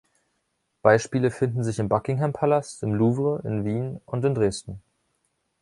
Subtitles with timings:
[0.81, 4.81] Beispiele finden sich im Buckingham Palast, im Louvre, in Wien und in Dresden.